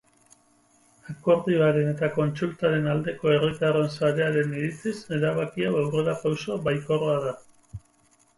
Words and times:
Akordioaren 1.11 1.89
eta 1.91 2.09
kontsultaren 2.15 2.87
aldeko 2.93 3.33
herritarren 3.33 3.93
sarearen 3.97 4.57
iritziz, 4.63 4.95
erabaki 5.19 5.69
hau 5.69 5.75
aurrerapauso 5.83 6.59
baikorra 6.67 7.21
da. 7.29 7.37